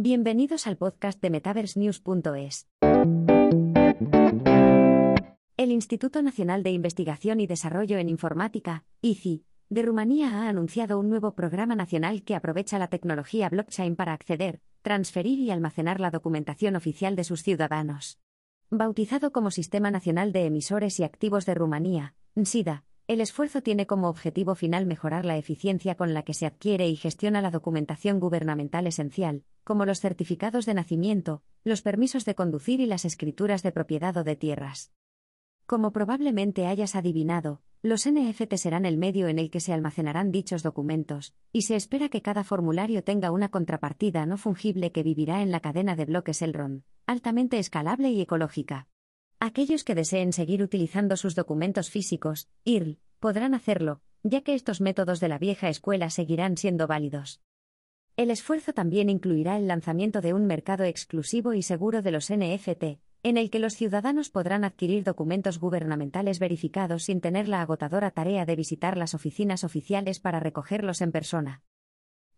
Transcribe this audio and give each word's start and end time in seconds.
Bienvenidos 0.00 0.68
al 0.68 0.76
podcast 0.76 1.20
de 1.20 1.28
MetaverseNews.es. 1.28 2.68
El 5.56 5.72
Instituto 5.72 6.22
Nacional 6.22 6.62
de 6.62 6.70
Investigación 6.70 7.40
y 7.40 7.48
Desarrollo 7.48 7.98
en 7.98 8.08
Informática, 8.08 8.84
ICI, 9.00 9.44
de 9.68 9.82
Rumanía 9.82 10.30
ha 10.30 10.48
anunciado 10.48 11.00
un 11.00 11.08
nuevo 11.08 11.34
programa 11.34 11.74
nacional 11.74 12.22
que 12.22 12.36
aprovecha 12.36 12.78
la 12.78 12.86
tecnología 12.86 13.48
blockchain 13.48 13.96
para 13.96 14.12
acceder, 14.12 14.60
transferir 14.82 15.40
y 15.40 15.50
almacenar 15.50 15.98
la 15.98 16.12
documentación 16.12 16.76
oficial 16.76 17.16
de 17.16 17.24
sus 17.24 17.42
ciudadanos. 17.42 18.20
Bautizado 18.70 19.32
como 19.32 19.50
Sistema 19.50 19.90
Nacional 19.90 20.30
de 20.30 20.44
Emisores 20.44 21.00
y 21.00 21.02
Activos 21.02 21.44
de 21.44 21.54
Rumanía, 21.54 22.14
NSIDA, 22.36 22.84
el 23.08 23.22
esfuerzo 23.22 23.62
tiene 23.62 23.86
como 23.86 24.10
objetivo 24.10 24.54
final 24.54 24.84
mejorar 24.84 25.24
la 25.24 25.38
eficiencia 25.38 25.94
con 25.94 26.12
la 26.12 26.24
que 26.24 26.34
se 26.34 26.44
adquiere 26.44 26.88
y 26.88 26.94
gestiona 26.94 27.40
la 27.40 27.50
documentación 27.50 28.20
gubernamental 28.20 28.86
esencial, 28.86 29.44
como 29.68 29.84
los 29.84 30.00
certificados 30.00 30.64
de 30.64 30.72
nacimiento, 30.72 31.42
los 31.62 31.82
permisos 31.82 32.24
de 32.24 32.34
conducir 32.34 32.80
y 32.80 32.86
las 32.86 33.04
escrituras 33.04 33.62
de 33.62 33.70
propiedad 33.70 34.16
o 34.16 34.24
de 34.24 34.34
tierras. 34.34 34.94
Como 35.66 35.92
probablemente 35.92 36.66
hayas 36.66 36.96
adivinado, 36.96 37.60
los 37.82 38.08
NFT 38.08 38.54
serán 38.54 38.86
el 38.86 38.96
medio 38.96 39.28
en 39.28 39.38
el 39.38 39.50
que 39.50 39.60
se 39.60 39.74
almacenarán 39.74 40.32
dichos 40.32 40.62
documentos, 40.62 41.34
y 41.52 41.62
se 41.62 41.76
espera 41.76 42.08
que 42.08 42.22
cada 42.22 42.44
formulario 42.44 43.04
tenga 43.04 43.30
una 43.30 43.50
contrapartida 43.50 44.24
no 44.24 44.38
fungible 44.38 44.90
que 44.90 45.02
vivirá 45.02 45.42
en 45.42 45.50
la 45.50 45.60
cadena 45.60 45.96
de 45.96 46.06
bloques 46.06 46.40
Elrond, 46.40 46.84
altamente 47.04 47.58
escalable 47.58 48.10
y 48.10 48.22
ecológica. 48.22 48.88
Aquellos 49.38 49.84
que 49.84 49.94
deseen 49.94 50.32
seguir 50.32 50.62
utilizando 50.62 51.14
sus 51.18 51.34
documentos 51.34 51.90
físicos, 51.90 52.48
IRL, 52.64 53.00
podrán 53.20 53.52
hacerlo, 53.52 54.00
ya 54.22 54.40
que 54.40 54.54
estos 54.54 54.80
métodos 54.80 55.20
de 55.20 55.28
la 55.28 55.38
vieja 55.38 55.68
escuela 55.68 56.08
seguirán 56.08 56.56
siendo 56.56 56.86
válidos. 56.86 57.42
El 58.18 58.32
esfuerzo 58.32 58.72
también 58.72 59.10
incluirá 59.10 59.56
el 59.56 59.68
lanzamiento 59.68 60.20
de 60.20 60.34
un 60.34 60.44
mercado 60.44 60.82
exclusivo 60.82 61.54
y 61.54 61.62
seguro 61.62 62.02
de 62.02 62.10
los 62.10 62.32
NFT, 62.32 62.98
en 63.22 63.36
el 63.36 63.48
que 63.48 63.60
los 63.60 63.74
ciudadanos 63.74 64.28
podrán 64.28 64.64
adquirir 64.64 65.04
documentos 65.04 65.60
gubernamentales 65.60 66.40
verificados 66.40 67.04
sin 67.04 67.20
tener 67.20 67.46
la 67.46 67.62
agotadora 67.62 68.10
tarea 68.10 68.44
de 68.44 68.56
visitar 68.56 68.96
las 68.96 69.14
oficinas 69.14 69.62
oficiales 69.62 70.18
para 70.18 70.40
recogerlos 70.40 71.00
en 71.00 71.12
persona. 71.12 71.62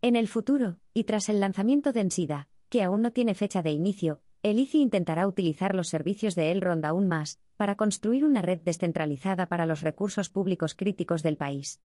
En 0.03 0.17
el 0.17 0.29
futuro, 0.29 0.77
y 0.93 1.05
tras 1.05 1.31
el 1.31 1.41
lanzamiento 1.41 1.95
de 1.95 2.01
Ensida, 2.01 2.49
que 2.69 2.83
aún 2.83 3.01
no 3.01 3.13
tiene 3.13 3.35
fecha 3.35 3.63
de 3.63 3.71
inicio, 3.71 4.21
el 4.43 4.59
ICI 4.59 4.83
intentará 4.83 5.27
utilizar 5.27 5.75
los 5.75 5.89
servicios 5.89 6.35
de 6.35 6.51
Elrond 6.53 6.85
aún 6.85 7.09
más, 7.09 7.41
para 7.57 7.77
construir 7.77 8.27
una 8.27 8.43
red 8.43 8.61
descentralizada 8.61 9.47
para 9.47 9.65
los 9.65 9.81
recursos 9.81 10.29
públicos 10.29 10.75
críticos 10.75 11.23
del 11.23 11.39
país. 11.39 11.81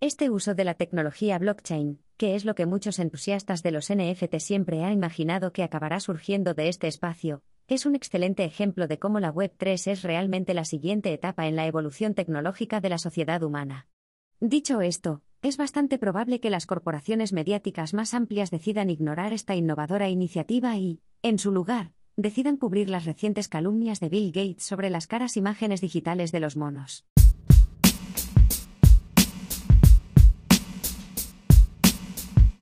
Este 0.00 0.28
uso 0.28 0.54
de 0.54 0.64
la 0.64 0.74
tecnología 0.74 1.38
blockchain, 1.38 2.03
que 2.16 2.34
es 2.34 2.44
lo 2.44 2.54
que 2.54 2.66
muchos 2.66 2.98
entusiastas 2.98 3.62
de 3.62 3.70
los 3.70 3.92
NFT 3.92 4.38
siempre 4.38 4.84
han 4.84 4.92
imaginado 4.92 5.52
que 5.52 5.62
acabará 5.62 6.00
surgiendo 6.00 6.54
de 6.54 6.68
este 6.68 6.86
espacio, 6.86 7.42
es 7.66 7.86
un 7.86 7.94
excelente 7.94 8.44
ejemplo 8.44 8.86
de 8.88 8.98
cómo 8.98 9.20
la 9.20 9.32
Web3 9.32 9.90
es 9.90 10.02
realmente 10.02 10.52
la 10.52 10.66
siguiente 10.66 11.12
etapa 11.14 11.46
en 11.46 11.56
la 11.56 11.66
evolución 11.66 12.14
tecnológica 12.14 12.80
de 12.80 12.90
la 12.90 12.98
sociedad 12.98 13.42
humana. 13.42 13.88
Dicho 14.38 14.82
esto, 14.82 15.22
es 15.40 15.56
bastante 15.56 15.98
probable 15.98 16.40
que 16.40 16.50
las 16.50 16.66
corporaciones 16.66 17.32
mediáticas 17.32 17.94
más 17.94 18.12
amplias 18.12 18.50
decidan 18.50 18.90
ignorar 18.90 19.32
esta 19.32 19.54
innovadora 19.54 20.10
iniciativa 20.10 20.76
y, 20.76 21.00
en 21.22 21.38
su 21.38 21.52
lugar, 21.52 21.92
decidan 22.16 22.58
cubrir 22.58 22.90
las 22.90 23.06
recientes 23.06 23.48
calumnias 23.48 24.00
de 24.00 24.10
Bill 24.10 24.32
Gates 24.32 24.64
sobre 24.64 24.90
las 24.90 25.06
caras 25.06 25.36
imágenes 25.38 25.80
digitales 25.80 26.32
de 26.32 26.40
los 26.40 26.56
monos. 26.56 27.06